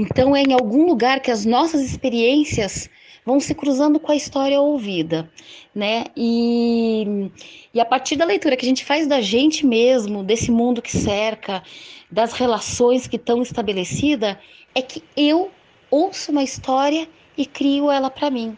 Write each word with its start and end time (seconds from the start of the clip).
Então 0.00 0.36
é 0.36 0.42
em 0.42 0.52
algum 0.52 0.86
lugar 0.86 1.18
que 1.18 1.28
as 1.28 1.44
nossas 1.44 1.80
experiências 1.80 2.88
vão 3.26 3.40
se 3.40 3.52
cruzando 3.52 3.98
com 3.98 4.12
a 4.12 4.14
história 4.14 4.60
ouvida, 4.60 5.28
né? 5.74 6.04
E, 6.16 7.28
e 7.74 7.80
a 7.80 7.84
partir 7.84 8.14
da 8.14 8.24
leitura 8.24 8.56
que 8.56 8.64
a 8.64 8.68
gente 8.68 8.84
faz 8.84 9.08
da 9.08 9.20
gente 9.20 9.66
mesmo, 9.66 10.22
desse 10.22 10.52
mundo 10.52 10.80
que 10.80 10.96
cerca, 10.96 11.64
das 12.08 12.32
relações 12.32 13.08
que 13.08 13.16
estão 13.16 13.42
estabelecidas, 13.42 14.36
é 14.72 14.80
que 14.80 15.02
eu 15.16 15.50
ouço 15.90 16.30
uma 16.30 16.44
história 16.44 17.08
e 17.36 17.44
crio 17.44 17.90
ela 17.90 18.08
para 18.08 18.30
mim. 18.30 18.56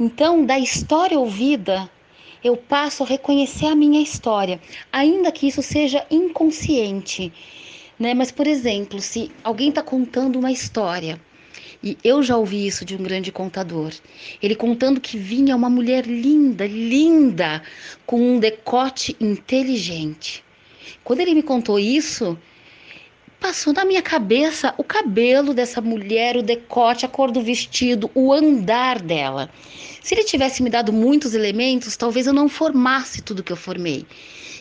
Então, 0.00 0.46
da 0.46 0.58
história 0.58 1.20
ouvida, 1.20 1.86
eu 2.42 2.56
passo 2.56 3.02
a 3.02 3.06
reconhecer 3.06 3.66
a 3.66 3.74
minha 3.74 4.00
história, 4.00 4.58
ainda 4.90 5.30
que 5.30 5.46
isso 5.46 5.60
seja 5.60 6.06
inconsciente. 6.10 7.30
Né? 8.00 8.14
Mas, 8.14 8.32
por 8.32 8.46
exemplo, 8.46 8.98
se 8.98 9.30
alguém 9.44 9.68
está 9.68 9.82
contando 9.82 10.38
uma 10.38 10.50
história 10.50 11.20
e 11.82 11.98
eu 12.02 12.22
já 12.22 12.36
ouvi 12.36 12.66
isso 12.66 12.84
de 12.84 12.94
um 12.94 13.02
grande 13.02 13.30
contador. 13.30 13.92
Ele 14.42 14.54
contando 14.54 15.00
que 15.00 15.18
vinha 15.18 15.54
uma 15.54 15.68
mulher 15.68 16.06
linda, 16.06 16.66
linda, 16.66 17.62
com 18.06 18.36
um 18.36 18.38
decote 18.38 19.14
inteligente. 19.20 20.42
Quando 21.04 21.20
ele 21.20 21.34
me 21.34 21.42
contou 21.42 21.78
isso, 21.78 22.38
passou 23.50 23.72
na 23.72 23.84
minha 23.84 24.00
cabeça 24.00 24.72
o 24.78 24.84
cabelo 24.84 25.52
dessa 25.52 25.80
mulher, 25.80 26.36
o 26.36 26.42
decote, 26.42 27.04
a 27.04 27.08
cor 27.08 27.32
do 27.32 27.42
vestido, 27.42 28.08
o 28.14 28.32
andar 28.32 29.02
dela. 29.02 29.50
Se 30.00 30.14
ele 30.14 30.22
tivesse 30.22 30.62
me 30.62 30.70
dado 30.70 30.92
muitos 30.92 31.34
elementos, 31.34 31.96
talvez 31.96 32.28
eu 32.28 32.32
não 32.32 32.48
formasse 32.48 33.20
tudo 33.20 33.42
que 33.42 33.52
eu 33.52 33.56
formei. 33.56 34.06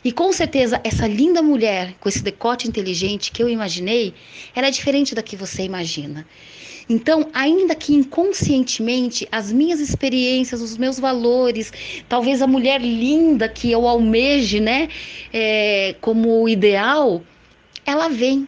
E 0.03 0.11
com 0.11 0.33
certeza 0.33 0.81
essa 0.83 1.05
linda 1.05 1.39
mulher 1.39 1.93
com 1.99 2.09
esse 2.09 2.23
decote 2.23 2.67
inteligente 2.67 3.31
que 3.31 3.43
eu 3.43 3.47
imaginei, 3.47 4.11
ela 4.55 4.65
é 4.65 4.71
diferente 4.71 5.13
da 5.13 5.21
que 5.21 5.35
você 5.35 5.61
imagina. 5.61 6.25
Então, 6.89 7.29
ainda 7.31 7.75
que 7.75 7.93
inconscientemente, 7.93 9.27
as 9.31 9.51
minhas 9.51 9.79
experiências, 9.79 10.63
os 10.63 10.77
meus 10.77 10.99
valores, 10.99 11.71
talvez 12.09 12.41
a 12.41 12.47
mulher 12.47 12.81
linda 12.81 13.47
que 13.47 13.71
eu 13.71 13.87
almeje, 13.87 14.59
né, 14.59 14.89
é, 15.31 15.95
como 16.01 16.49
ideal, 16.49 17.23
ela 17.85 18.07
vem. 18.07 18.47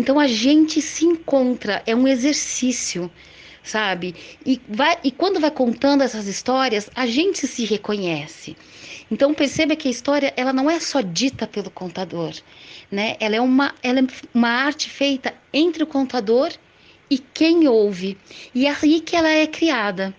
Então 0.00 0.18
a 0.18 0.26
gente 0.26 0.80
se 0.80 1.04
encontra, 1.04 1.82
é 1.84 1.94
um 1.94 2.08
exercício, 2.08 3.12
sabe? 3.62 4.14
E, 4.46 4.58
vai, 4.66 4.96
e 5.04 5.10
quando 5.10 5.38
vai 5.38 5.50
contando 5.50 6.02
essas 6.02 6.26
histórias, 6.26 6.88
a 6.94 7.06
gente 7.06 7.46
se 7.46 7.66
reconhece. 7.66 8.56
Então 9.10 9.34
perceba 9.34 9.76
que 9.76 9.88
a 9.88 9.90
história 9.90 10.32
ela 10.38 10.54
não 10.54 10.70
é 10.70 10.80
só 10.80 11.02
dita 11.02 11.46
pelo 11.46 11.70
contador, 11.70 12.32
né? 12.90 13.14
Ela 13.20 13.36
é 13.36 13.40
uma, 13.42 13.74
ela 13.82 14.00
é 14.00 14.06
uma 14.32 14.48
arte 14.48 14.88
feita 14.88 15.34
entre 15.52 15.82
o 15.82 15.86
contador 15.86 16.50
e 17.10 17.18
quem 17.18 17.68
ouve. 17.68 18.16
E 18.54 18.66
é 18.66 18.74
aí 18.82 19.02
que 19.02 19.14
ela 19.14 19.28
é 19.28 19.46
criada. 19.46 20.16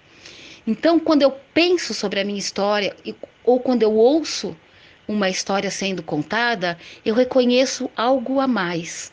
Então, 0.67 0.99
quando 0.99 1.23
eu 1.23 1.31
penso 1.55 1.91
sobre 1.95 2.19
a 2.19 2.23
minha 2.23 2.37
história, 2.37 2.95
ou 3.43 3.59
quando 3.59 3.81
eu 3.81 3.95
ouço 3.95 4.55
uma 5.07 5.27
história 5.27 5.71
sendo 5.71 6.03
contada, 6.03 6.77
eu 7.03 7.15
reconheço 7.15 7.89
algo 7.95 8.39
a 8.39 8.47
mais. 8.47 9.11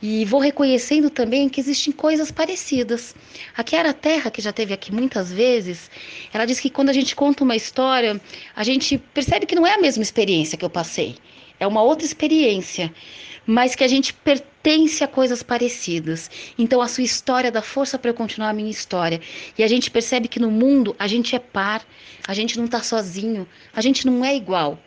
E 0.00 0.24
vou 0.24 0.40
reconhecendo 0.40 1.08
também 1.08 1.48
que 1.48 1.60
existem 1.60 1.92
coisas 1.92 2.30
parecidas. 2.30 3.14
A 3.56 3.64
Kiara 3.64 3.94
Terra, 3.94 4.30
que 4.30 4.42
já 4.42 4.52
teve 4.52 4.74
aqui 4.74 4.92
muitas 4.92 5.32
vezes, 5.32 5.90
ela 6.32 6.44
diz 6.44 6.60
que 6.60 6.68
quando 6.68 6.90
a 6.90 6.92
gente 6.92 7.16
conta 7.16 7.42
uma 7.42 7.56
história, 7.56 8.20
a 8.54 8.62
gente 8.62 8.98
percebe 8.98 9.46
que 9.46 9.54
não 9.54 9.66
é 9.66 9.74
a 9.74 9.80
mesma 9.80 10.02
experiência 10.02 10.58
que 10.58 10.64
eu 10.64 10.70
passei. 10.70 11.16
É 11.58 11.66
uma 11.66 11.82
outra 11.82 12.04
experiência 12.04 12.92
mas 13.46 13.76
que 13.76 13.84
a 13.84 13.88
gente 13.88 14.12
pertence 14.12 15.04
a 15.04 15.08
coisas 15.08 15.42
parecidas. 15.42 16.28
Então 16.58 16.82
a 16.82 16.88
sua 16.88 17.04
história 17.04 17.52
dá 17.52 17.62
força 17.62 17.96
para 17.96 18.10
eu 18.10 18.14
continuar 18.14 18.50
a 18.50 18.52
minha 18.52 18.70
história. 18.70 19.20
E 19.56 19.62
a 19.62 19.68
gente 19.68 19.90
percebe 19.90 20.26
que 20.26 20.40
no 20.40 20.50
mundo 20.50 20.96
a 20.98 21.06
gente 21.06 21.36
é 21.36 21.38
par, 21.38 21.86
a 22.26 22.34
gente 22.34 22.58
não 22.58 22.64
está 22.64 22.82
sozinho, 22.82 23.48
a 23.72 23.80
gente 23.80 24.04
não 24.04 24.24
é 24.24 24.34
igual, 24.34 24.78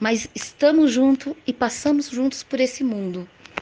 mas 0.00 0.28
estamos 0.34 0.90
juntos 0.92 1.34
e 1.46 1.52
passamos 1.52 2.08
juntos 2.08 2.42
por 2.42 2.58
esse 2.58 2.82
mundo. 2.82 3.28